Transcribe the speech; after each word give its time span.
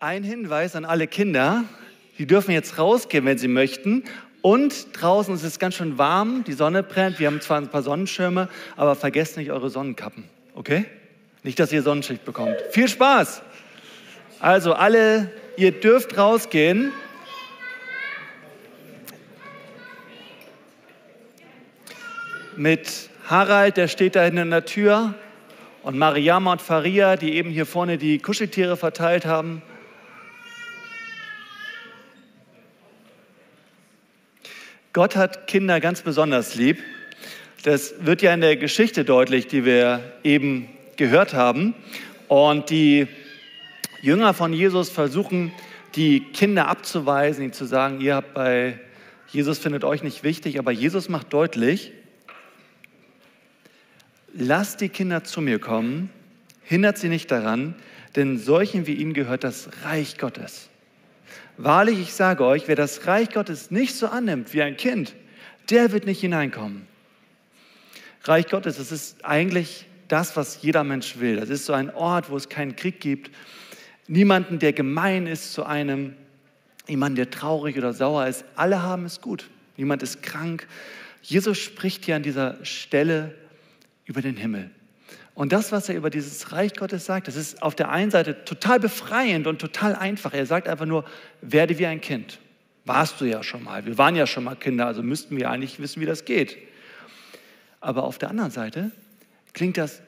Ein 0.00 0.22
Hinweis 0.22 0.76
an 0.76 0.84
alle 0.84 1.08
Kinder, 1.08 1.64
die 2.18 2.26
dürfen 2.28 2.52
jetzt 2.52 2.78
rausgehen, 2.78 3.24
wenn 3.24 3.36
sie 3.36 3.48
möchten. 3.48 4.04
Und 4.42 4.86
draußen 4.92 5.34
ist 5.34 5.42
es 5.42 5.58
ganz 5.58 5.74
schön 5.74 5.98
warm, 5.98 6.44
die 6.44 6.52
Sonne 6.52 6.84
brennt. 6.84 7.18
Wir 7.18 7.26
haben 7.26 7.40
zwar 7.40 7.60
ein 7.60 7.66
paar 7.66 7.82
Sonnenschirme, 7.82 8.48
aber 8.76 8.94
vergesst 8.94 9.36
nicht 9.36 9.50
eure 9.50 9.70
Sonnenkappen, 9.70 10.22
okay? 10.54 10.84
Nicht, 11.42 11.58
dass 11.58 11.72
ihr 11.72 11.82
Sonnenschicht 11.82 12.24
bekommt. 12.24 12.54
Viel 12.70 12.86
Spaß! 12.86 13.42
Also 14.38 14.72
alle, 14.74 15.32
ihr 15.56 15.72
dürft 15.72 16.16
rausgehen. 16.16 16.92
Mit 22.56 23.10
Harald, 23.26 23.76
der 23.76 23.88
steht 23.88 24.14
da 24.14 24.22
hinten 24.22 24.38
in 24.38 24.50
der 24.50 24.64
Tür. 24.64 25.14
Und 25.82 25.98
Mariama 25.98 26.52
und 26.52 26.62
Faria, 26.62 27.16
die 27.16 27.34
eben 27.34 27.50
hier 27.50 27.66
vorne 27.66 27.98
die 27.98 28.20
Kuscheltiere 28.20 28.76
verteilt 28.76 29.26
haben. 29.26 29.60
Gott 34.98 35.14
hat 35.14 35.46
Kinder 35.46 35.78
ganz 35.78 36.02
besonders 36.02 36.56
lieb. 36.56 36.82
Das 37.62 38.04
wird 38.04 38.20
ja 38.20 38.34
in 38.34 38.40
der 38.40 38.56
Geschichte 38.56 39.04
deutlich, 39.04 39.46
die 39.46 39.64
wir 39.64 40.02
eben 40.24 40.68
gehört 40.96 41.34
haben. 41.34 41.76
Und 42.26 42.68
die 42.70 43.06
Jünger 44.02 44.34
von 44.34 44.52
Jesus 44.52 44.90
versuchen, 44.90 45.52
die 45.94 46.18
Kinder 46.18 46.66
abzuweisen, 46.66 47.44
ihnen 47.44 47.52
zu 47.52 47.64
sagen, 47.64 48.00
ihr 48.00 48.16
habt 48.16 48.34
bei 48.34 48.80
Jesus 49.28 49.60
findet 49.60 49.84
euch 49.84 50.02
nicht 50.02 50.24
wichtig, 50.24 50.58
aber 50.58 50.72
Jesus 50.72 51.08
macht 51.08 51.32
deutlich, 51.32 51.92
lasst 54.34 54.80
die 54.80 54.88
Kinder 54.88 55.22
zu 55.22 55.40
mir 55.40 55.60
kommen, 55.60 56.10
hindert 56.64 56.98
sie 56.98 57.08
nicht 57.08 57.30
daran, 57.30 57.76
denn 58.16 58.36
solchen 58.36 58.88
wie 58.88 58.94
ihnen 58.94 59.14
gehört 59.14 59.44
das 59.44 59.68
Reich 59.84 60.18
Gottes. 60.18 60.68
Wahrlich, 61.60 61.98
ich 61.98 62.14
sage 62.14 62.44
euch, 62.44 62.68
wer 62.68 62.76
das 62.76 63.08
Reich 63.08 63.30
Gottes 63.30 63.72
nicht 63.72 63.96
so 63.96 64.06
annimmt 64.06 64.54
wie 64.54 64.62
ein 64.62 64.76
Kind, 64.76 65.16
der 65.70 65.90
wird 65.90 66.06
nicht 66.06 66.20
hineinkommen. 66.20 66.86
Reich 68.22 68.46
Gottes, 68.46 68.76
das 68.76 68.92
ist 68.92 69.24
eigentlich 69.24 69.86
das, 70.06 70.36
was 70.36 70.62
jeder 70.62 70.84
Mensch 70.84 71.18
will. 71.18 71.34
Das 71.34 71.50
ist 71.50 71.66
so 71.66 71.72
ein 71.72 71.90
Ort, 71.90 72.30
wo 72.30 72.36
es 72.36 72.48
keinen 72.48 72.76
Krieg 72.76 73.00
gibt, 73.00 73.34
niemanden, 74.06 74.60
der 74.60 74.72
gemein 74.72 75.26
ist 75.26 75.52
zu 75.52 75.64
einem, 75.64 76.14
niemanden, 76.86 77.16
der 77.16 77.30
traurig 77.30 77.76
oder 77.76 77.92
sauer 77.92 78.28
ist. 78.28 78.44
Alle 78.54 78.82
haben 78.82 79.04
es 79.04 79.20
gut. 79.20 79.50
Niemand 79.76 80.04
ist 80.04 80.22
krank. 80.22 80.68
Jesus 81.22 81.58
spricht 81.58 82.04
hier 82.04 82.14
an 82.14 82.22
dieser 82.22 82.64
Stelle 82.64 83.34
über 84.04 84.22
den 84.22 84.36
Himmel. 84.36 84.70
Und 85.38 85.52
das, 85.52 85.70
was 85.70 85.88
er 85.88 85.94
über 85.94 86.10
dieses 86.10 86.50
Reich 86.50 86.74
Gottes 86.74 87.06
sagt, 87.06 87.28
das 87.28 87.36
ist 87.36 87.62
auf 87.62 87.76
der 87.76 87.90
einen 87.90 88.10
Seite 88.10 88.44
total 88.44 88.80
befreiend 88.80 89.46
und 89.46 89.60
total 89.60 89.94
einfach. 89.94 90.34
Er 90.34 90.46
sagt 90.46 90.66
einfach 90.66 90.84
nur, 90.84 91.04
werde 91.42 91.78
wie 91.78 91.86
ein 91.86 92.00
Kind. 92.00 92.40
Warst 92.84 93.20
du 93.20 93.24
ja 93.24 93.44
schon 93.44 93.62
mal. 93.62 93.86
Wir 93.86 93.96
waren 93.98 94.16
ja 94.16 94.26
schon 94.26 94.42
mal 94.42 94.56
Kinder, 94.56 94.88
also 94.88 95.00
müssten 95.04 95.36
wir 95.36 95.48
eigentlich 95.48 95.78
wissen, 95.78 96.00
wie 96.00 96.06
das 96.06 96.24
geht. 96.24 96.58
Aber 97.78 98.02
auf 98.02 98.18
der 98.18 98.30
anderen 98.30 98.50
Seite 98.50 98.90
klingt 99.52 99.76
das 99.76 100.02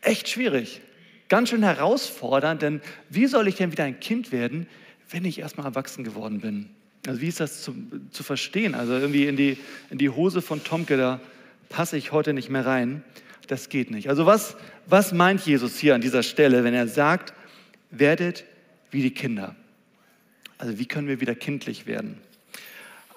echt 0.00 0.28
schwierig, 0.28 0.80
ganz 1.28 1.48
schön 1.48 1.64
herausfordernd, 1.64 2.62
denn 2.62 2.82
wie 3.10 3.26
soll 3.26 3.48
ich 3.48 3.56
denn 3.56 3.72
wieder 3.72 3.82
ein 3.82 3.98
Kind 3.98 4.30
werden, 4.30 4.68
wenn 5.10 5.24
ich 5.24 5.40
erstmal 5.40 5.66
erwachsen 5.66 6.04
geworden 6.04 6.40
bin? 6.40 6.70
Also 7.08 7.20
wie 7.20 7.26
ist 7.26 7.40
das 7.40 7.62
zu, 7.62 7.74
zu 8.12 8.22
verstehen? 8.22 8.76
Also 8.76 8.92
irgendwie 8.92 9.26
in 9.26 9.36
die, 9.36 9.58
in 9.90 9.98
die 9.98 10.10
Hose 10.10 10.40
von 10.40 10.62
Tomke, 10.62 10.96
da 10.96 11.20
passe 11.68 11.96
ich 11.96 12.12
heute 12.12 12.32
nicht 12.32 12.48
mehr 12.48 12.64
rein 12.64 13.02
das 13.46 13.68
geht 13.68 13.90
nicht. 13.90 14.08
Also 14.08 14.26
was, 14.26 14.56
was 14.86 15.12
meint 15.12 15.46
Jesus 15.46 15.78
hier 15.78 15.94
an 15.94 16.00
dieser 16.00 16.22
Stelle, 16.22 16.64
wenn 16.64 16.74
er 16.74 16.88
sagt, 16.88 17.34
werdet 17.90 18.44
wie 18.90 19.02
die 19.02 19.12
Kinder? 19.12 19.54
Also 20.58 20.78
wie 20.78 20.86
können 20.86 21.08
wir 21.08 21.20
wieder 21.20 21.34
kindlich 21.34 21.86
werden? 21.86 22.18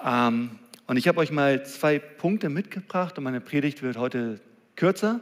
Ähm, 0.03 0.51
und 0.87 0.97
ich 0.97 1.07
habe 1.07 1.19
euch 1.19 1.31
mal 1.31 1.65
zwei 1.65 1.99
Punkte 1.99 2.49
mitgebracht 2.49 3.17
und 3.17 3.23
meine 3.23 3.41
Predigt 3.41 3.81
wird 3.81 3.97
heute 3.97 4.39
kürzer, 4.75 5.21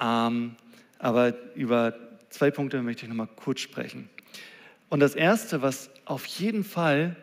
ähm, 0.00 0.56
aber 0.98 1.34
über 1.54 1.94
zwei 2.28 2.50
Punkte 2.50 2.82
möchte 2.82 3.04
ich 3.04 3.08
noch 3.08 3.16
mal 3.16 3.28
kurz 3.36 3.60
sprechen. 3.60 4.08
Und 4.88 5.00
das 5.00 5.14
Erste, 5.14 5.62
was 5.62 5.90
auf 6.04 6.26
jeden 6.26 6.64
Fall 6.64 7.16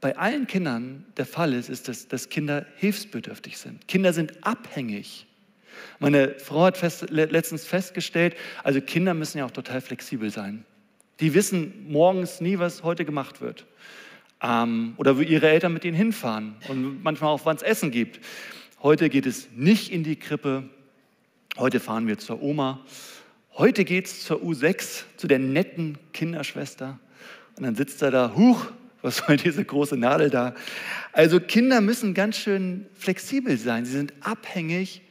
bei 0.00 0.16
allen 0.18 0.46
Kindern 0.46 1.06
der 1.16 1.24
Fall 1.24 1.54
ist, 1.54 1.70
ist, 1.70 1.88
dass, 1.88 2.08
dass 2.08 2.28
Kinder 2.28 2.66
hilfsbedürftig 2.76 3.56
sind. 3.56 3.88
Kinder 3.88 4.12
sind 4.12 4.46
abhängig 4.46 5.26
meine 5.98 6.34
Frau 6.38 6.64
hat 6.64 6.76
fest, 6.76 7.10
letztens 7.10 7.64
festgestellt, 7.64 8.36
also 8.62 8.80
Kinder 8.80 9.14
müssen 9.14 9.38
ja 9.38 9.46
auch 9.46 9.50
total 9.50 9.80
flexibel 9.80 10.30
sein. 10.30 10.64
Die 11.20 11.34
wissen 11.34 11.86
morgens 11.88 12.40
nie, 12.40 12.58
was 12.58 12.82
heute 12.82 13.04
gemacht 13.04 13.40
wird. 13.40 13.66
Ähm, 14.42 14.94
oder 14.96 15.16
wo 15.16 15.20
ihre 15.22 15.48
Eltern 15.48 15.72
mit 15.72 15.84
ihnen 15.84 15.96
hinfahren 15.96 16.56
und 16.68 17.02
manchmal 17.02 17.30
auch, 17.30 17.44
wann 17.44 17.56
es 17.56 17.62
Essen 17.62 17.90
gibt. 17.90 18.20
Heute 18.82 19.08
geht 19.08 19.26
es 19.26 19.48
nicht 19.54 19.90
in 19.90 20.02
die 20.02 20.16
Krippe. 20.16 20.68
Heute 21.56 21.80
fahren 21.80 22.06
wir 22.06 22.18
zur 22.18 22.42
Oma. 22.42 22.84
Heute 23.56 23.84
geht 23.84 24.06
es 24.06 24.24
zur 24.24 24.42
U6, 24.42 25.04
zu 25.16 25.28
der 25.28 25.38
netten 25.38 25.96
Kinderschwester. 26.12 26.98
Und 27.56 27.62
dann 27.62 27.76
sitzt 27.76 28.02
er 28.02 28.10
da, 28.10 28.34
huch, 28.34 28.66
was 29.00 29.18
soll 29.18 29.36
diese 29.36 29.64
große 29.64 29.96
Nadel 29.96 30.28
da? 30.28 30.54
Also 31.12 31.38
Kinder 31.38 31.80
müssen 31.80 32.14
ganz 32.14 32.36
schön 32.36 32.86
flexibel 32.94 33.56
sein. 33.56 33.84
Sie 33.84 33.92
sind 33.92 34.12
abhängig 34.20 35.02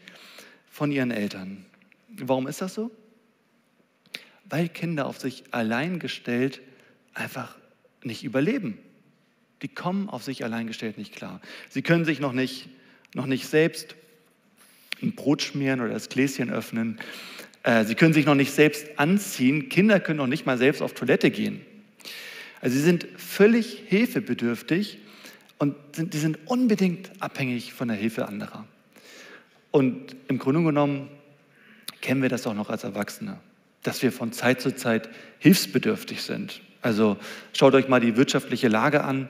von 0.74 0.92
ihren 0.92 1.12
Eltern. 1.12 1.64
Warum 2.10 2.48
ist 2.48 2.60
das 2.60 2.74
so? 2.74 2.90
Weil 4.46 4.70
Kinder 4.70 5.06
auf 5.06 5.20
sich 5.20 5.44
allein 5.52 6.00
gestellt 6.00 6.62
einfach 7.14 7.56
nicht 8.04 8.24
überleben. 8.24 8.80
Die 9.62 9.68
kommen 9.68 10.10
auf 10.10 10.24
sich 10.24 10.44
allein 10.44 10.66
gestellt 10.66 10.98
nicht 10.98 11.16
klar. 11.16 11.42
Sie 11.70 11.84
können 11.84 12.06
sich 12.06 12.20
noch 12.20 12.34
nicht, 12.34 12.70
noch 13.14 13.28
nicht 13.28 13.48
selbst 13.48 13.96
ein 15.04 15.14
Brot 15.14 15.44
schmieren 15.44 15.80
oder 15.80 15.94
das 15.94 16.10
Gläschen 16.10 16.50
öffnen. 16.50 17.00
Äh, 17.62 17.86
sie 17.86 17.94
können 17.94 18.16
sich 18.16 18.26
noch 18.26 18.36
nicht 18.36 18.52
selbst 18.52 18.98
anziehen. 18.98 19.70
Kinder 19.70 20.00
können 20.00 20.18
noch 20.18 20.28
nicht 20.28 20.48
mal 20.48 20.58
selbst 20.58 20.82
auf 20.82 20.96
Toilette 20.96 21.30
gehen. 21.30 21.62
Also 22.62 22.78
sie 22.78 22.84
sind 22.84 23.08
völlig 23.16 23.84
hilfebedürftig 23.86 24.98
und 25.60 25.76
sind, 25.96 26.16
die 26.16 26.20
sind 26.20 26.40
unbedingt 26.48 27.12
abhängig 27.22 27.74
von 27.74 27.90
der 27.90 27.98
Hilfe 27.98 28.28
anderer. 28.28 28.68
Und 29.74 30.16
im 30.28 30.38
Grunde 30.38 30.62
genommen 30.62 31.10
kennen 32.00 32.22
wir 32.22 32.30
das 32.30 32.46
auch 32.46 32.54
noch 32.54 32.70
als 32.70 32.84
Erwachsene, 32.84 33.40
dass 33.82 34.04
wir 34.04 34.12
von 34.12 34.32
Zeit 34.32 34.62
zu 34.62 34.76
Zeit 34.76 35.10
hilfsbedürftig 35.40 36.22
sind. 36.22 36.62
Also 36.84 37.18
schaut 37.54 37.74
euch 37.74 37.88
mal 37.88 38.00
die 38.00 38.16
wirtschaftliche 38.16 38.68
Lage 38.68 39.04
an, 39.04 39.30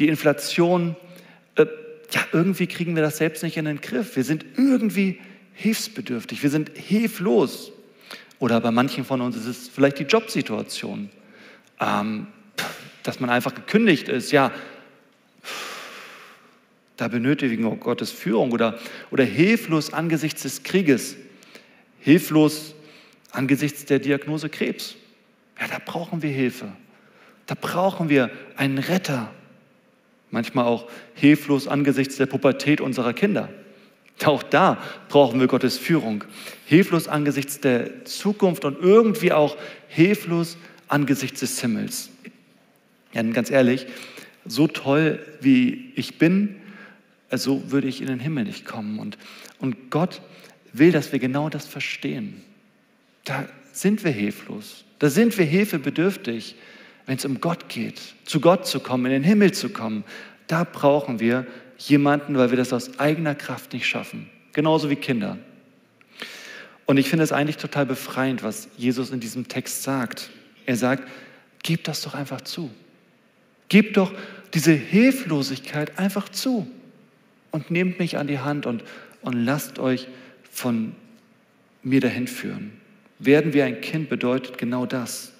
die 0.00 0.08
Inflation. 0.08 0.96
Äh, 1.54 1.66
ja, 2.10 2.20
irgendwie 2.32 2.66
kriegen 2.66 2.96
wir 2.96 3.02
das 3.04 3.18
selbst 3.18 3.44
nicht 3.44 3.58
in 3.58 3.64
den 3.64 3.80
Griff. 3.80 4.16
Wir 4.16 4.24
sind 4.24 4.44
irgendwie 4.56 5.20
hilfsbedürftig, 5.52 6.42
wir 6.42 6.50
sind 6.50 6.72
hilflos. 6.76 7.70
Oder 8.40 8.60
bei 8.60 8.72
manchen 8.72 9.04
von 9.04 9.20
uns 9.20 9.36
ist 9.36 9.46
es 9.46 9.68
vielleicht 9.68 10.00
die 10.00 10.04
Jobsituation, 10.04 11.10
ähm, 11.78 12.26
dass 13.04 13.20
man 13.20 13.30
einfach 13.30 13.54
gekündigt 13.54 14.08
ist. 14.08 14.32
Ja, 14.32 14.50
da 16.96 17.08
benötigen 17.08 17.64
wir 17.64 17.76
Gottes 17.76 18.10
Führung 18.10 18.52
oder, 18.52 18.78
oder 19.10 19.24
hilflos 19.24 19.92
angesichts 19.92 20.42
des 20.42 20.62
Krieges, 20.62 21.16
hilflos 22.00 22.74
angesichts 23.32 23.84
der 23.84 23.98
Diagnose 23.98 24.48
Krebs. 24.48 24.96
Ja, 25.60 25.68
da 25.68 25.78
brauchen 25.84 26.22
wir 26.22 26.30
Hilfe. 26.30 26.72
Da 27.46 27.54
brauchen 27.54 28.08
wir 28.08 28.30
einen 28.56 28.78
Retter. 28.78 29.30
Manchmal 30.30 30.64
auch 30.64 30.88
hilflos 31.14 31.68
angesichts 31.68 32.16
der 32.16 32.26
Pubertät 32.26 32.80
unserer 32.80 33.12
Kinder. 33.12 33.48
Auch 34.24 34.42
da 34.42 34.82
brauchen 35.08 35.38
wir 35.38 35.46
Gottes 35.46 35.76
Führung. 35.76 36.24
Hilflos 36.64 37.06
angesichts 37.06 37.60
der 37.60 38.04
Zukunft 38.04 38.64
und 38.64 38.80
irgendwie 38.80 39.32
auch 39.32 39.56
hilflos 39.88 40.56
angesichts 40.88 41.40
des 41.40 41.60
Himmels. 41.60 42.10
Ja, 43.12 43.22
ganz 43.22 43.50
ehrlich, 43.50 43.86
so 44.46 44.66
toll 44.66 45.20
wie 45.40 45.92
ich 45.96 46.18
bin, 46.18 46.56
so 47.32 47.70
würde 47.70 47.88
ich 47.88 48.00
in 48.00 48.06
den 48.06 48.20
Himmel 48.20 48.44
nicht 48.44 48.64
kommen. 48.64 48.98
Und, 48.98 49.18
und 49.58 49.90
Gott 49.90 50.20
will, 50.72 50.92
dass 50.92 51.12
wir 51.12 51.18
genau 51.18 51.48
das 51.48 51.66
verstehen. 51.66 52.42
Da 53.24 53.48
sind 53.72 54.04
wir 54.04 54.12
hilflos, 54.12 54.84
da 54.98 55.10
sind 55.10 55.36
wir 55.36 55.44
hilfebedürftig, 55.44 56.54
wenn 57.06 57.16
es 57.16 57.24
um 57.24 57.40
Gott 57.40 57.68
geht, 57.68 58.00
zu 58.24 58.40
Gott 58.40 58.66
zu 58.66 58.80
kommen, 58.80 59.06
in 59.06 59.12
den 59.12 59.24
Himmel 59.24 59.52
zu 59.52 59.68
kommen. 59.68 60.04
Da 60.46 60.64
brauchen 60.64 61.20
wir 61.20 61.46
jemanden, 61.78 62.36
weil 62.36 62.50
wir 62.50 62.56
das 62.56 62.72
aus 62.72 62.98
eigener 62.98 63.34
Kraft 63.34 63.72
nicht 63.72 63.86
schaffen. 63.86 64.30
Genauso 64.52 64.90
wie 64.90 64.96
Kinder. 64.96 65.38
Und 66.86 66.96
ich 66.98 67.08
finde 67.08 67.24
es 67.24 67.32
eigentlich 67.32 67.58
total 67.58 67.84
befreiend, 67.84 68.42
was 68.42 68.68
Jesus 68.76 69.10
in 69.10 69.20
diesem 69.20 69.48
Text 69.48 69.82
sagt. 69.82 70.30
Er 70.64 70.76
sagt, 70.76 71.08
gib 71.62 71.84
das 71.84 72.00
doch 72.02 72.14
einfach 72.14 72.40
zu. 72.40 72.70
Gib 73.68 73.94
doch 73.94 74.12
diese 74.54 74.72
Hilflosigkeit 74.72 75.98
einfach 75.98 76.28
zu 76.28 76.66
und 77.56 77.70
nehmt 77.70 77.98
mich 77.98 78.18
an 78.18 78.26
die 78.26 78.38
Hand 78.38 78.66
und, 78.66 78.84
und 79.22 79.32
lasst 79.32 79.78
euch 79.78 80.08
von 80.50 80.94
mir 81.82 82.00
dahin 82.00 82.28
führen. 82.28 82.72
Werden 83.18 83.54
wir 83.54 83.64
ein 83.64 83.80
Kind 83.80 84.10
bedeutet 84.10 84.58
genau 84.58 84.84
das. 84.84 85.32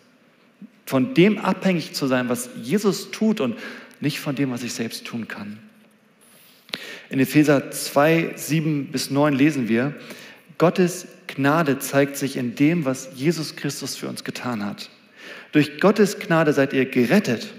Von 0.86 1.12
dem 1.12 1.36
abhängig 1.36 1.92
zu 1.92 2.06
sein, 2.06 2.30
was 2.30 2.48
Jesus 2.62 3.10
tut 3.10 3.42
und 3.42 3.58
nicht 4.00 4.18
von 4.18 4.34
dem, 4.34 4.50
was 4.50 4.62
ich 4.62 4.72
selbst 4.72 5.04
tun 5.04 5.28
kann. 5.28 5.58
In 7.10 7.20
Epheser 7.20 7.70
2, 7.70 8.32
7 8.34 8.86
bis 8.86 9.10
9 9.10 9.34
lesen 9.34 9.68
wir, 9.68 9.94
Gottes 10.56 11.08
Gnade 11.26 11.78
zeigt 11.80 12.16
sich 12.16 12.38
in 12.38 12.54
dem, 12.54 12.86
was 12.86 13.10
Jesus 13.14 13.56
Christus 13.56 13.94
für 13.94 14.08
uns 14.08 14.24
getan 14.24 14.64
hat. 14.64 14.88
Durch 15.52 15.80
Gottes 15.80 16.18
Gnade 16.18 16.54
seid 16.54 16.72
ihr 16.72 16.86
gerettet, 16.86 17.52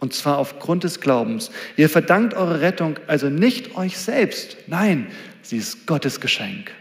und 0.00 0.14
zwar 0.14 0.38
aufgrund 0.38 0.84
des 0.84 1.00
Glaubens. 1.00 1.50
Ihr 1.76 1.88
verdankt 1.88 2.34
eure 2.34 2.60
Rettung 2.60 2.96
also 3.06 3.28
nicht 3.28 3.76
euch 3.76 3.98
selbst, 3.98 4.56
nein, 4.66 5.08
sie 5.42 5.56
ist 5.56 5.86
Gottes 5.86 6.20
Geschenk. 6.20 6.72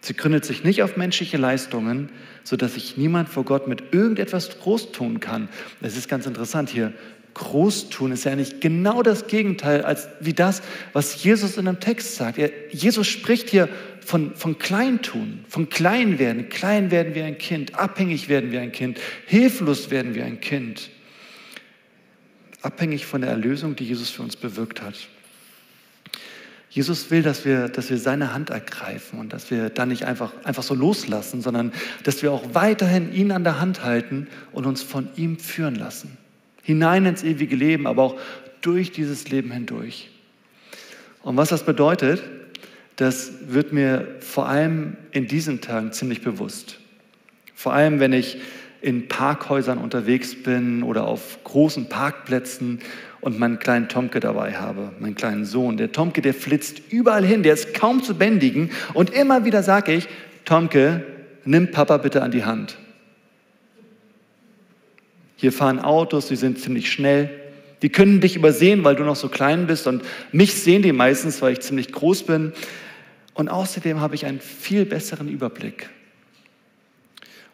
Sie 0.00 0.14
gründet 0.14 0.44
sich 0.44 0.64
nicht 0.64 0.82
auf 0.82 0.96
menschliche 0.96 1.36
Leistungen, 1.36 2.10
sodass 2.42 2.74
sich 2.74 2.96
niemand 2.96 3.28
vor 3.28 3.44
Gott 3.44 3.68
mit 3.68 3.92
irgendetwas 3.92 4.58
groß 4.58 4.90
tun 4.90 5.20
kann. 5.20 5.48
Das 5.80 5.96
ist 5.96 6.08
ganz 6.08 6.26
interessant 6.26 6.70
hier. 6.70 6.92
Groß 7.34 7.88
tun 7.88 8.12
ist 8.12 8.24
ja 8.24 8.32
eigentlich 8.32 8.60
genau 8.60 9.02
das 9.02 9.26
Gegenteil 9.26 9.82
als 9.82 10.08
wie 10.20 10.34
das, 10.34 10.60
was 10.92 11.22
Jesus 11.22 11.56
in 11.56 11.64
dem 11.64 11.80
Text 11.80 12.16
sagt. 12.16 12.36
Er, 12.36 12.50
Jesus 12.70 13.06
spricht 13.06 13.48
hier 13.48 13.68
von, 14.00 14.34
von 14.34 14.58
Kleintun, 14.58 15.44
von 15.48 15.68
klein 15.68 16.18
werden. 16.18 16.48
Klein 16.48 16.90
werden 16.90 17.14
wie 17.14 17.22
ein 17.22 17.38
Kind, 17.38 17.76
abhängig 17.76 18.28
werden 18.28 18.50
wie 18.50 18.58
ein 18.58 18.72
Kind, 18.72 18.98
hilflos 19.26 19.90
werden 19.90 20.14
wie 20.14 20.22
ein 20.22 20.40
Kind. 20.40 20.90
Abhängig 22.62 23.06
von 23.06 23.20
der 23.20 23.30
Erlösung, 23.30 23.76
die 23.76 23.84
Jesus 23.84 24.10
für 24.10 24.22
uns 24.22 24.36
bewirkt 24.36 24.82
hat. 24.82 24.94
Jesus 26.70 27.10
will, 27.10 27.22
dass 27.22 27.44
wir, 27.44 27.68
dass 27.68 27.90
wir 27.90 27.98
seine 27.98 28.32
Hand 28.32 28.48
ergreifen 28.48 29.18
und 29.18 29.34
dass 29.34 29.50
wir 29.50 29.68
dann 29.68 29.88
nicht 29.88 30.06
einfach, 30.06 30.32
einfach 30.42 30.62
so 30.62 30.74
loslassen, 30.74 31.42
sondern 31.42 31.70
dass 32.02 32.22
wir 32.22 32.32
auch 32.32 32.54
weiterhin 32.54 33.12
ihn 33.12 33.30
an 33.30 33.44
der 33.44 33.60
Hand 33.60 33.84
halten 33.84 34.26
und 34.52 34.64
uns 34.64 34.82
von 34.82 35.08
ihm 35.16 35.38
führen 35.38 35.74
lassen. 35.74 36.16
Hinein 36.62 37.04
ins 37.04 37.24
ewige 37.24 37.56
Leben, 37.56 37.86
aber 37.86 38.02
auch 38.02 38.20
durch 38.62 38.90
dieses 38.90 39.28
Leben 39.28 39.50
hindurch. 39.50 40.08
Und 41.22 41.36
was 41.36 41.50
das 41.50 41.64
bedeutet, 41.64 42.22
das 42.96 43.32
wird 43.48 43.72
mir 43.72 44.16
vor 44.20 44.48
allem 44.48 44.96
in 45.10 45.26
diesen 45.26 45.60
Tagen 45.60 45.92
ziemlich 45.92 46.22
bewusst. 46.22 46.78
Vor 47.54 47.74
allem, 47.74 48.00
wenn 48.00 48.12
ich 48.12 48.38
in 48.82 49.06
Parkhäusern 49.06 49.78
unterwegs 49.78 50.34
bin 50.34 50.82
oder 50.82 51.06
auf 51.06 51.38
großen 51.44 51.88
Parkplätzen 51.88 52.80
und 53.20 53.38
meinen 53.38 53.60
kleinen 53.60 53.88
Tomke 53.88 54.18
dabei 54.18 54.54
habe, 54.54 54.90
meinen 54.98 55.14
kleinen 55.14 55.44
Sohn. 55.44 55.76
Der 55.76 55.92
Tomke, 55.92 56.20
der 56.20 56.34
flitzt 56.34 56.82
überall 56.90 57.24
hin, 57.24 57.44
der 57.44 57.54
ist 57.54 57.74
kaum 57.74 58.02
zu 58.02 58.16
bändigen 58.16 58.70
und 58.92 59.10
immer 59.10 59.44
wieder 59.44 59.62
sage 59.62 59.92
ich, 59.92 60.08
Tomke, 60.44 61.04
nimm 61.44 61.70
Papa 61.70 61.98
bitte 61.98 62.22
an 62.22 62.32
die 62.32 62.44
Hand. 62.44 62.76
Hier 65.36 65.52
fahren 65.52 65.78
Autos, 65.78 66.26
die 66.26 66.36
sind 66.36 66.58
ziemlich 66.58 66.90
schnell. 66.90 67.30
Die 67.82 67.88
können 67.88 68.20
dich 68.20 68.36
übersehen, 68.36 68.84
weil 68.84 68.96
du 68.96 69.04
noch 69.04 69.16
so 69.16 69.28
klein 69.28 69.66
bist 69.68 69.86
und 69.86 70.02
mich 70.32 70.54
sehen 70.54 70.82
die 70.82 70.92
meistens, 70.92 71.40
weil 71.40 71.52
ich 71.52 71.60
ziemlich 71.60 71.92
groß 71.92 72.24
bin. 72.24 72.52
Und 73.34 73.48
außerdem 73.48 74.00
habe 74.00 74.14
ich 74.16 74.26
einen 74.26 74.40
viel 74.40 74.84
besseren 74.84 75.28
Überblick. 75.28 75.88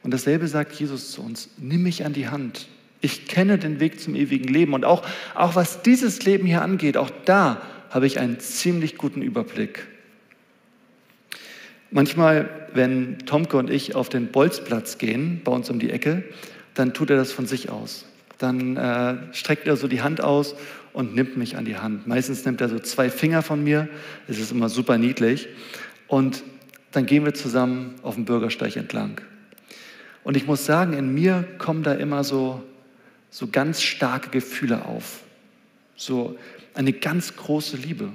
Und 0.02 0.12
dasselbe 0.12 0.46
sagt 0.48 0.72
Jesus 0.72 1.12
zu 1.12 1.22
uns, 1.22 1.50
nimm 1.58 1.82
mich 1.82 2.04
an 2.04 2.12
die 2.12 2.28
Hand. 2.28 2.68
Ich 3.00 3.26
kenne 3.26 3.58
den 3.58 3.80
Weg 3.80 4.00
zum 4.00 4.14
ewigen 4.14 4.48
Leben. 4.48 4.74
Und 4.74 4.84
auch, 4.84 5.04
auch 5.34 5.54
was 5.54 5.82
dieses 5.82 6.24
Leben 6.24 6.46
hier 6.46 6.62
angeht, 6.62 6.96
auch 6.96 7.10
da 7.24 7.62
habe 7.90 8.06
ich 8.06 8.18
einen 8.18 8.40
ziemlich 8.40 8.96
guten 8.96 9.22
Überblick. 9.22 9.86
Manchmal, 11.90 12.68
wenn 12.74 13.18
Tomke 13.20 13.56
und 13.56 13.70
ich 13.70 13.94
auf 13.94 14.08
den 14.08 14.28
Bolzplatz 14.28 14.98
gehen, 14.98 15.40
bei 15.42 15.52
uns 15.52 15.70
um 15.70 15.78
die 15.78 15.90
Ecke, 15.90 16.22
dann 16.74 16.92
tut 16.92 17.10
er 17.10 17.16
das 17.16 17.32
von 17.32 17.46
sich 17.46 17.70
aus. 17.70 18.04
Dann 18.36 18.76
äh, 18.76 19.16
streckt 19.32 19.66
er 19.66 19.76
so 19.76 19.88
die 19.88 20.02
Hand 20.02 20.22
aus 20.22 20.54
und 20.92 21.14
nimmt 21.14 21.36
mich 21.36 21.56
an 21.56 21.64
die 21.64 21.76
Hand. 21.76 22.06
Meistens 22.06 22.44
nimmt 22.44 22.60
er 22.60 22.68
so 22.68 22.78
zwei 22.78 23.10
Finger 23.10 23.42
von 23.42 23.64
mir. 23.64 23.88
Es 24.28 24.38
ist 24.38 24.52
immer 24.52 24.68
super 24.68 24.98
niedlich. 24.98 25.48
Und 26.06 26.42
dann 26.92 27.06
gehen 27.06 27.24
wir 27.24 27.34
zusammen 27.34 27.94
auf 28.02 28.14
dem 28.14 28.26
Bürgersteig 28.26 28.76
entlang. 28.76 29.20
Und 30.24 30.36
ich 30.36 30.46
muss 30.46 30.66
sagen, 30.66 30.92
in 30.92 31.14
mir 31.14 31.44
kommen 31.58 31.82
da 31.82 31.94
immer 31.94 32.24
so 32.24 32.62
so 33.30 33.48
ganz 33.48 33.82
starke 33.82 34.30
Gefühle 34.30 34.84
auf. 34.84 35.22
So 35.96 36.38
eine 36.74 36.92
ganz 36.92 37.36
große 37.36 37.76
Liebe, 37.76 38.10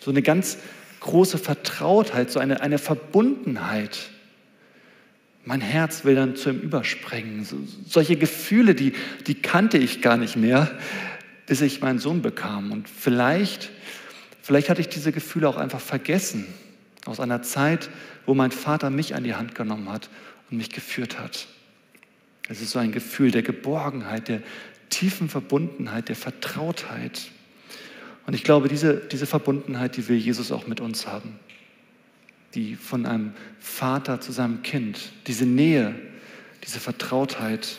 so 0.00 0.10
eine 0.10 0.22
ganz 0.22 0.58
große 1.00 1.38
Vertrautheit, 1.38 2.30
so 2.30 2.40
eine, 2.40 2.60
eine 2.60 2.78
Verbundenheit. 2.78 4.10
Mein 5.44 5.60
Herz 5.60 6.04
will 6.04 6.16
dann 6.16 6.36
zu 6.36 6.50
ihm 6.50 6.60
überspringen. 6.60 7.44
So, 7.44 7.56
solche 7.86 8.16
Gefühle, 8.16 8.74
die, 8.74 8.92
die 9.26 9.36
kannte 9.36 9.78
ich 9.78 10.02
gar 10.02 10.16
nicht 10.16 10.36
mehr, 10.36 10.70
bis 11.46 11.60
ich 11.60 11.80
meinen 11.80 12.00
Sohn 12.00 12.20
bekam. 12.20 12.72
Und 12.72 12.88
vielleicht, 12.88 13.70
vielleicht 14.42 14.68
hatte 14.68 14.80
ich 14.80 14.88
diese 14.88 15.12
Gefühle 15.12 15.48
auch 15.48 15.56
einfach 15.56 15.80
vergessen 15.80 16.46
aus 17.06 17.20
einer 17.20 17.42
Zeit, 17.42 17.88
wo 18.26 18.34
mein 18.34 18.50
Vater 18.50 18.90
mich 18.90 19.14
an 19.14 19.24
die 19.24 19.34
Hand 19.36 19.54
genommen 19.54 19.90
hat 19.90 20.10
und 20.50 20.56
mich 20.56 20.70
geführt 20.70 21.18
hat. 21.18 21.46
Es 22.48 22.60
ist 22.62 22.70
so 22.70 22.78
ein 22.78 22.92
Gefühl 22.92 23.30
der 23.30 23.42
Geborgenheit, 23.42 24.28
der 24.28 24.42
tiefen 24.90 25.28
Verbundenheit, 25.28 26.08
der 26.08 26.16
Vertrautheit. 26.16 27.30
Und 28.26 28.34
ich 28.34 28.44
glaube, 28.44 28.68
diese, 28.68 28.96
diese 28.96 29.26
Verbundenheit, 29.26 29.96
die 29.96 30.08
will 30.08 30.16
Jesus 30.16 30.52
auch 30.52 30.66
mit 30.66 30.80
uns 30.80 31.06
haben. 31.06 31.38
Die 32.54 32.74
von 32.74 33.04
einem 33.04 33.34
Vater 33.60 34.20
zu 34.20 34.32
seinem 34.32 34.62
Kind, 34.62 35.12
diese 35.26 35.44
Nähe, 35.44 35.94
diese 36.64 36.80
Vertrautheit. 36.80 37.76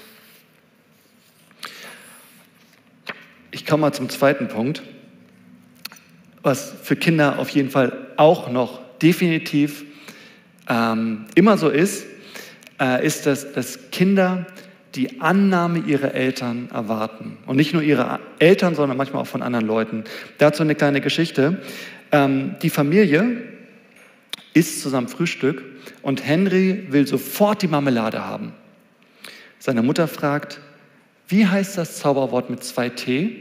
Ich 3.52 3.66
komme 3.66 3.82
mal 3.82 3.94
zum 3.94 4.10
zweiten 4.10 4.48
Punkt, 4.48 4.84
was 6.44 6.74
für 6.84 6.96
Kinder 6.96 7.40
auf 7.40 7.50
jeden 7.50 7.72
Fall 7.72 8.08
auch 8.18 8.50
noch 8.50 8.82
definitiv 9.00 9.86
ähm, 10.68 11.26
immer 11.36 11.58
so 11.58 11.70
ist, 11.70 12.06
äh, 12.80 13.06
ist, 13.06 13.26
dass, 13.26 13.52
dass 13.54 13.92
Kinder 13.92 14.46
die 14.96 15.22
Annahme 15.22 15.80
ihrer 15.80 16.14
Eltern 16.14 16.70
erwarten. 16.74 17.38
Und 17.46 17.58
nicht 17.58 17.74
nur 17.74 17.84
ihre 17.84 18.20
Eltern, 18.40 18.76
sondern 18.76 18.98
manchmal 18.98 19.22
auch 19.22 19.28
von 19.28 19.42
anderen 19.42 19.68
Leuten. 19.68 20.04
Dazu 20.38 20.64
eine 20.64 20.76
kleine 20.76 21.02
Geschichte. 21.02 21.62
Ähm, 22.12 22.56
die 22.62 22.70
Familie 22.70 23.44
isst 24.54 24.82
zusammen 24.82 25.08
Frühstück 25.08 25.64
und 26.02 26.26
Henry 26.26 26.88
will 26.90 27.06
sofort 27.06 27.62
die 27.62 27.68
Marmelade 27.68 28.26
haben. 28.26 28.54
Seine 29.60 29.84
Mutter 29.84 30.08
fragt, 30.08 30.60
wie 31.28 31.46
heißt 31.46 31.78
das 31.78 32.00
Zauberwort 32.00 32.50
mit 32.50 32.64
zwei 32.64 32.90
T? 32.90 33.36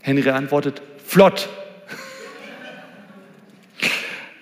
Henry 0.00 0.30
antwortet, 0.30 0.82
flott. 1.04 1.48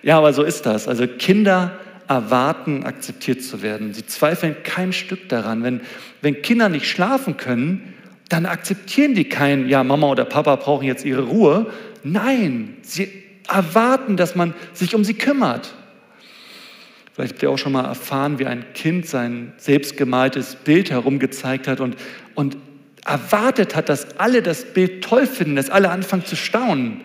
ja, 0.03 0.17
aber 0.17 0.33
so 0.33 0.43
ist 0.43 0.65
das. 0.65 0.88
Also 0.88 1.07
Kinder 1.07 1.79
erwarten, 2.09 2.85
akzeptiert 2.85 3.43
zu 3.43 3.63
werden. 3.63 3.95
Sie 3.95 4.07
zweifeln 4.07 4.57
kein 4.63 4.93
Stück 4.93 5.29
daran. 5.29 5.63
Wenn, 5.63 5.81
wenn 6.23 6.43
Kinder 6.43 6.69
nicht 6.69 6.89
schlafen 6.89 7.37
können, 7.37 7.95
dann 8.29 8.47
akzeptieren 8.47 9.15
die 9.15 9.29
kein, 9.29 9.69
ja, 9.69 9.85
Mama 9.85 10.09
oder 10.09 10.25
Papa 10.25 10.57
brauchen 10.57 10.85
jetzt 10.85 11.05
ihre 11.05 11.23
Ruhe. 11.23 11.67
Nein, 12.03 12.77
sie 12.83 13.11
erwarten, 13.49 14.17
dass 14.17 14.35
man 14.35 14.55
sich 14.73 14.95
um 14.95 15.05
sie 15.05 15.15
kümmert. 15.15 15.75
Vielleicht 17.13 17.35
habt 17.35 17.43
ihr 17.43 17.51
auch 17.51 17.59
schon 17.59 17.73
mal 17.73 17.85
erfahren, 17.85 18.39
wie 18.39 18.47
ein 18.47 18.65
Kind 18.75 19.07
sein 19.07 19.53
selbstgemaltes 19.57 20.57
Bild 20.57 20.91
herumgezeigt 20.91 21.69
hat 21.69 21.81
und, 21.81 21.97
und 22.35 22.57
erwartet 23.05 23.77
hat, 23.77 23.89
dass 23.89 24.19
alle 24.19 24.43
das 24.43 24.65
Bild 24.65 25.05
toll 25.05 25.27
finden, 25.27 25.57
dass 25.57 25.71
alle 25.71 25.91
anfangen 25.91 26.25
zu 26.25 26.35
staunen. 26.35 27.03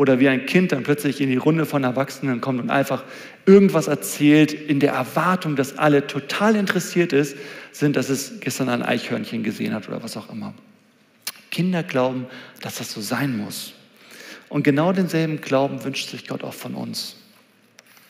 Oder 0.00 0.18
wie 0.18 0.30
ein 0.30 0.46
Kind 0.46 0.72
dann 0.72 0.82
plötzlich 0.82 1.20
in 1.20 1.28
die 1.28 1.36
Runde 1.36 1.66
von 1.66 1.84
Erwachsenen 1.84 2.40
kommt 2.40 2.58
und 2.58 2.70
einfach 2.70 3.04
irgendwas 3.44 3.86
erzählt, 3.86 4.50
in 4.50 4.80
der 4.80 4.94
Erwartung, 4.94 5.56
dass 5.56 5.76
alle 5.76 6.06
total 6.06 6.56
interessiert 6.56 7.12
ist, 7.12 7.36
sind, 7.70 7.96
dass 7.96 8.08
es 8.08 8.40
gestern 8.40 8.70
ein 8.70 8.82
Eichhörnchen 8.82 9.42
gesehen 9.42 9.74
hat 9.74 9.88
oder 9.88 10.02
was 10.02 10.16
auch 10.16 10.32
immer. 10.32 10.54
Kinder 11.50 11.82
glauben, 11.82 12.24
dass 12.62 12.76
das 12.76 12.90
so 12.90 13.02
sein 13.02 13.36
muss. 13.36 13.74
Und 14.48 14.62
genau 14.62 14.94
denselben 14.94 15.42
Glauben 15.42 15.84
wünscht 15.84 16.08
sich 16.08 16.26
Gott 16.26 16.44
auch 16.44 16.54
von 16.54 16.74
uns. 16.74 17.16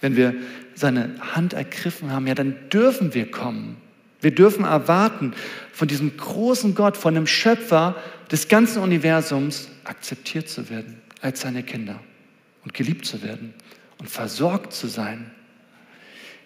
Wenn 0.01 0.15
wir 0.15 0.37
seine 0.77 1.17
Hand 1.35 1.55
ergriffen 1.55 2.13
haben, 2.13 2.29
ja, 2.29 2.37
dann 2.37 2.55
dürfen 2.73 3.15
wir 3.15 3.29
kommen. 3.33 3.79
Wir 4.21 4.33
dürfen 4.33 4.65
erwarten, 4.65 5.35
von 5.73 5.89
diesem 5.89 6.17
großen 6.17 6.77
Gott, 6.77 6.97
von 6.97 7.17
dem 7.17 7.27
Schöpfer 7.27 7.97
des 8.31 8.47
ganzen 8.47 8.81
Universums 8.81 9.67
akzeptiert 9.83 10.49
zu 10.49 10.71
werden 10.71 11.03
als 11.21 11.41
seine 11.41 11.63
Kinder 11.63 12.01
und 12.65 12.75
geliebt 12.75 13.07
zu 13.07 13.23
werden 13.23 13.55
und 13.99 14.09
versorgt 14.09 14.73
zu 14.73 14.87
sein. 14.87 15.31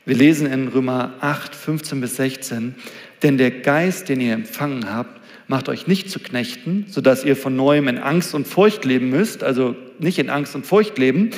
Wir 0.06 0.16
lesen 0.16 0.46
in 0.46 0.68
Römer 0.68 1.14
8, 1.20 1.54
15 1.54 2.00
bis 2.00 2.16
16, 2.16 2.74
denn 3.22 3.38
der 3.38 3.50
Geist, 3.50 4.08
den 4.08 4.20
ihr 4.20 4.34
empfangen 4.34 4.92
habt, 4.92 5.20
macht 5.48 5.68
euch 5.68 5.86
nicht 5.86 6.10
zu 6.10 6.20
Knechten, 6.20 6.86
sodass 6.88 7.24
ihr 7.24 7.36
von 7.36 7.56
neuem 7.56 7.88
in 7.88 7.98
Angst 7.98 8.34
und 8.34 8.46
Furcht 8.46 8.84
leben 8.84 9.10
müsst, 9.10 9.42
also 9.42 9.76
nicht 9.98 10.18
in 10.18 10.30
Angst 10.30 10.54
und 10.54 10.66
Furcht 10.66 10.98
leben. 10.98 11.30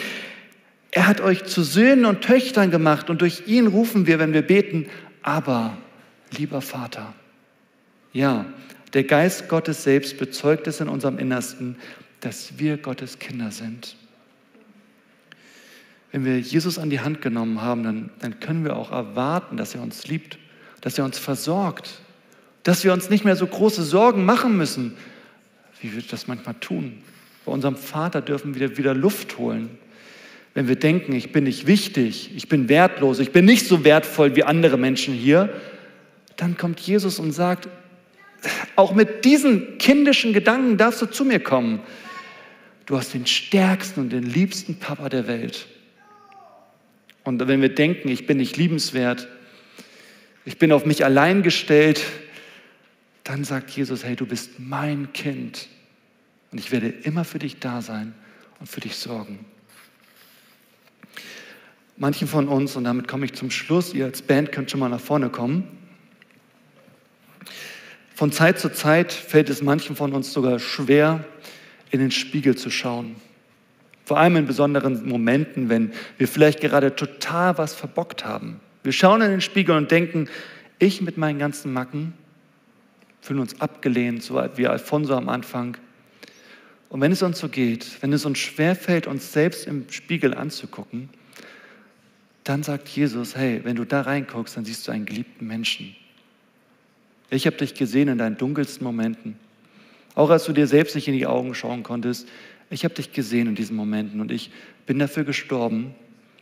Er 0.91 1.07
hat 1.07 1.21
euch 1.21 1.45
zu 1.45 1.63
Söhnen 1.63 2.07
und 2.07 2.23
Töchtern 2.23 2.71
gemacht 2.71 3.11
und 3.11 3.21
durch 3.21 3.47
ihn 3.47 3.67
rufen 3.67 4.07
wir, 4.07 4.19
wenn 4.19 4.33
wir 4.33 4.43
beten, 4.43 4.87
aber 5.23 5.77
lieber 6.37 6.61
Vater. 6.61 7.15
Ja, 8.13 8.47
Der 8.95 9.05
Geist 9.05 9.49
Gottes 9.49 9.83
selbst 9.83 10.17
bezeugt 10.17 10.67
es 10.69 10.81
in 10.81 10.89
unserem 10.89 11.19
Innersten, 11.19 11.77
dass 12.27 12.59
wir 12.59 12.77
Gottes 12.77 13.21
Kinder 13.21 13.53
sind. 13.53 13.95
Wenn 16.11 16.25
wir 16.25 16.41
Jesus 16.41 16.77
an 16.77 16.91
die 16.91 16.99
Hand 16.99 17.23
genommen 17.23 17.63
haben, 17.63 17.85
dann, 17.85 18.11
dann 18.19 18.41
können 18.41 18.65
wir 18.65 18.75
auch 18.75 18.91
erwarten, 18.91 19.57
dass 19.57 19.77
er 19.77 19.81
uns 19.81 20.09
liebt, 20.09 20.37
dass 20.81 20.99
er 20.99 21.05
uns 21.05 21.21
versorgt, 21.21 22.01
dass 22.65 22.83
wir 22.83 22.93
uns 22.93 23.11
nicht 23.11 23.25
mehr 23.25 23.37
so 23.37 23.47
große 23.47 23.85
Sorgen 23.85 24.25
machen 24.25 24.57
müssen, 24.57 24.97
wie 25.81 25.95
wir 25.95 26.03
das 26.03 26.27
manchmal 26.27 26.57
tun. 26.57 27.01
Bei 27.45 27.53
unserem 27.53 27.77
Vater 27.77 28.21
dürfen 28.23 28.57
wir 28.57 28.77
wieder 28.77 28.93
Luft 28.93 29.39
holen. 29.39 29.79
Wenn 30.53 30.67
wir 30.67 30.77
denken, 30.77 31.13
ich 31.13 31.31
bin 31.31 31.45
nicht 31.45 31.69
wichtig, 31.69 32.33
ich 32.35 32.49
bin 32.49 32.69
wertlos, 32.69 33.21
ich 33.21 33.31
bin 33.31 33.45
nicht 33.45 33.69
so 33.69 33.85
wertvoll 33.85 34.35
wie 34.35 34.43
andere 34.43 34.79
Menschen 34.79 35.15
hier, 35.15 35.55
dann 36.37 36.57
kommt 36.57 36.81
Jesus 36.81 37.21
und 37.21 37.31
sagt, 37.31 37.69
auch 38.75 38.95
mit 38.95 39.25
diesen 39.25 39.79
kindischen 39.79 40.33
Gedanken 40.33 40.77
darfst 40.77 41.01
du 41.01 41.07
zu 41.07 41.25
mir 41.25 41.39
kommen. 41.39 41.83
Du 42.87 42.97
hast 42.97 43.15
den 43.15 43.27
stärksten 43.27 44.01
und 44.01 44.11
den 44.11 44.23
liebsten 44.23 44.77
Papa 44.79 45.09
der 45.09 45.27
Welt. 45.27 45.67
Und 47.25 47.47
wenn 47.47 47.61
wir 47.61 47.75
denken, 47.75 48.09
ich 48.09 48.27
bin 48.27 48.37
nicht 48.37 48.57
liebenswert, 48.57 49.27
ich 50.45 50.59
bin 50.59 50.71
auf 50.71 50.87
mich 50.87 51.05
allein 51.05 51.43
gestellt, 51.43 52.05
dann 53.25 53.43
sagt 53.43 53.71
Jesus, 53.71 54.05
hey, 54.05 54.15
du 54.15 54.25
bist 54.25 54.61
mein 54.61 55.13
Kind 55.13 55.69
und 56.53 56.59
ich 56.59 56.71
werde 56.71 56.89
immer 56.89 57.25
für 57.25 57.41
dich 57.41 57.59
da 57.59 57.83
sein 57.83 58.15
und 58.61 58.69
für 58.69 58.81
dich 58.81 58.95
sorgen. 58.95 59.45
Manchen 61.97 62.29
von 62.29 62.47
uns, 62.47 62.77
und 62.77 62.85
damit 62.85 63.09
komme 63.09 63.25
ich 63.25 63.33
zum 63.33 63.51
Schluss, 63.51 63.93
ihr 63.93 64.05
als 64.05 64.23
Band 64.23 64.53
könnt 64.53 64.71
schon 64.71 64.79
mal 64.79 64.89
nach 64.89 65.01
vorne 65.01 65.29
kommen, 65.29 65.67
von 68.15 68.31
Zeit 68.33 68.61
zu 68.61 68.73
Zeit 68.73 69.13
fällt 69.13 69.51
es 69.51 69.61
manchen 69.61 69.97
von 69.97 70.13
uns 70.13 70.33
sogar 70.33 70.59
schwer, 70.59 71.25
in 71.91 72.01
den 72.01 72.11
Spiegel 72.11 72.57
zu 72.57 72.71
schauen. 72.71 73.17
Vor 74.05 74.19
allem 74.19 74.37
in 74.37 74.47
besonderen 74.47 75.09
Momenten, 75.09 75.69
wenn 75.69 75.93
wir 76.19 76.29
vielleicht 76.29 76.61
gerade 76.61 76.95
total 76.95 77.59
was 77.59 77.75
verbockt 77.75 78.25
haben. 78.25 78.61
Wir 78.83 78.93
schauen 78.93 79.21
in 79.23 79.31
den 79.31 79.41
Spiegel 79.41 79.77
und 79.77 79.91
denken, 79.91 80.29
ich 80.79 81.01
mit 81.01 81.17
meinen 81.17 81.39
ganzen 81.39 81.73
Macken 81.73 82.13
fühlen 83.21 83.41
uns 83.41 83.61
abgelehnt, 83.61 84.23
so 84.23 84.41
wie 84.55 84.69
Alfonso 84.69 85.15
am 85.15 85.29
Anfang. 85.29 85.77
Und 86.89 87.01
wenn 87.01 87.11
es 87.11 87.23
uns 87.23 87.41
so 87.41 87.49
geht, 87.49 88.01
wenn 88.01 88.13
es 88.13 88.25
uns 88.25 88.39
schwerfällt, 88.39 89.09
uns 89.09 89.33
selbst 89.33 89.67
im 89.67 89.87
Spiegel 89.91 90.35
anzugucken, 90.35 91.09
dann 92.45 92.63
sagt 92.63 92.89
Jesus, 92.89 93.35
hey, 93.35 93.61
wenn 93.65 93.75
du 93.75 93.85
da 93.85 94.03
reinguckst, 94.03 94.57
dann 94.57 94.65
siehst 94.65 94.87
du 94.87 94.93
einen 94.93 95.05
geliebten 95.05 95.49
Menschen. 95.49 95.97
Ich 97.29 97.47
habe 97.47 97.57
dich 97.57 97.75
gesehen 97.75 98.07
in 98.07 98.19
deinen 98.19 98.39
dunkelsten 98.39 98.85
Momenten. 98.85 99.37
Auch 100.17 100.31
als 100.31 100.45
du 100.45 100.53
dir 100.53 100.67
selbst 100.67 100.97
nicht 100.97 101.07
in 101.07 101.15
die 101.15 101.27
Augen 101.27 101.55
schauen 101.55 101.85
konntest. 101.85 102.27
Ich 102.71 102.85
habe 102.85 102.95
dich 102.95 103.13
gesehen 103.13 103.47
in 103.47 103.55
diesen 103.55 103.77
Momenten 103.77 104.21
und 104.21 104.33
ich 104.33 104.51
bin 104.87 104.99
dafür 104.99 105.23
gestorben, 105.23 105.95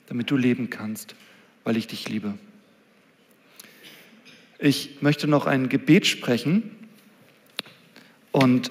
damit 0.07 0.31
du 0.31 0.37
leben 0.37 0.71
kannst, 0.71 1.17
weil 1.65 1.77
ich 1.77 1.89
dich 1.89 2.09
liebe. 2.09 2.35
Ich 4.59 5.03
möchte 5.03 5.27
noch 5.27 5.47
ein 5.47 5.69
Gebet 5.69 6.07
sprechen 6.07 6.71
und 8.31 8.71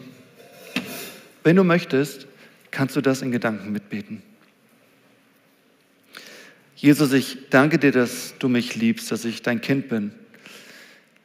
wenn 1.44 1.58
du 1.58 1.66
möchtest, 1.66 2.26
kannst 2.72 2.96
du 2.96 3.02
das 3.02 3.22
in 3.22 3.32
Gedanken 3.32 3.74
mitbeten. 3.74 4.24
Jesus, 6.78 7.12
ich 7.12 7.50
danke 7.50 7.78
dir, 7.78 7.92
dass 7.92 8.36
du 8.40 8.48
mich 8.48 8.76
liebst, 8.76 9.12
dass 9.12 9.26
ich 9.26 9.42
dein 9.42 9.60
Kind 9.60 9.90
bin. 9.90 10.14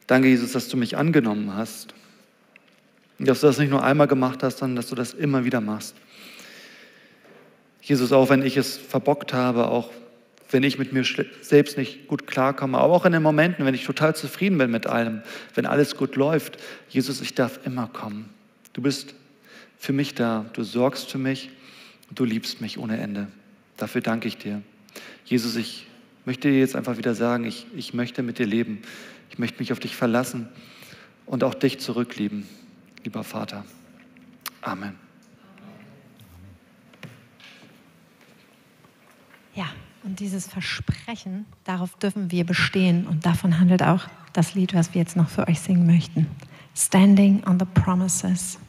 Danke, 0.05 0.27
Jesus, 0.27 0.51
dass 0.51 0.67
du 0.67 0.75
mich 0.75 0.97
angenommen 0.97 1.53
hast. 1.53 1.93
Dass 3.19 3.41
du 3.41 3.47
das 3.47 3.57
nicht 3.57 3.69
nur 3.69 3.83
einmal 3.83 4.07
gemacht 4.07 4.43
hast, 4.43 4.59
sondern 4.59 4.77
dass 4.77 4.87
du 4.87 4.95
das 4.95 5.13
immer 5.13 5.43
wieder 5.45 5.61
machst. 5.61 5.95
Jesus, 7.81 8.11
auch 8.11 8.29
wenn 8.29 8.41
ich 8.43 8.57
es 8.57 8.77
verbockt 8.77 9.33
habe, 9.33 9.67
auch 9.67 9.89
wenn 10.51 10.63
ich 10.63 10.79
mit 10.79 10.93
mir 10.93 11.03
selbst 11.41 11.77
nicht 11.77 12.07
gut 12.07 12.25
klarkomme, 12.25 12.77
aber 12.77 12.93
auch 12.93 13.05
in 13.05 13.11
den 13.11 13.21
Momenten, 13.21 13.65
wenn 13.65 13.75
ich 13.75 13.85
total 13.85 14.15
zufrieden 14.15 14.57
bin 14.57 14.71
mit 14.71 14.87
allem, 14.87 15.21
wenn 15.53 15.65
alles 15.65 15.95
gut 15.95 16.15
läuft, 16.15 16.57
Jesus, 16.89 17.21
ich 17.21 17.35
darf 17.35 17.59
immer 17.65 17.87
kommen. 17.87 18.29
Du 18.73 18.81
bist 18.81 19.13
für 19.77 19.93
mich 19.93 20.15
da, 20.15 20.45
du 20.53 20.63
sorgst 20.63 21.11
für 21.11 21.19
mich 21.19 21.51
du 22.11 22.25
liebst 22.25 22.61
mich 22.61 22.77
ohne 22.77 22.99
Ende. 22.99 23.27
Dafür 23.77 24.01
danke 24.01 24.27
ich 24.27 24.37
dir. 24.37 24.61
Jesus, 25.25 25.55
ich 25.55 25.87
möchte 26.25 26.49
dir 26.49 26.59
jetzt 26.59 26.75
einfach 26.75 26.97
wieder 26.97 27.15
sagen, 27.15 27.45
ich, 27.45 27.67
ich 27.75 27.93
möchte 27.93 28.23
mit 28.23 28.39
dir 28.39 28.45
leben. 28.45 28.81
Ich 29.29 29.37
möchte 29.37 29.59
mich 29.59 29.71
auf 29.71 29.79
dich 29.79 29.95
verlassen 29.95 30.49
und 31.25 31.43
auch 31.43 31.53
dich 31.53 31.79
zurücklieben, 31.79 32.47
lieber 33.03 33.23
Vater. 33.23 33.65
Amen. 34.61 34.97
Ja, 39.55 39.65
und 40.03 40.19
dieses 40.19 40.47
Versprechen, 40.47 41.45
darauf 41.63 41.95
dürfen 41.95 42.31
wir 42.31 42.45
bestehen. 42.45 43.07
Und 43.07 43.25
davon 43.25 43.59
handelt 43.59 43.83
auch 43.83 44.07
das 44.33 44.53
Lied, 44.53 44.73
was 44.73 44.93
wir 44.93 45.01
jetzt 45.01 45.15
noch 45.15 45.29
für 45.29 45.47
euch 45.47 45.59
singen 45.59 45.85
möchten. 45.85 46.27
Standing 46.75 47.43
on 47.45 47.59
the 47.59 47.65
Promises. 47.65 48.59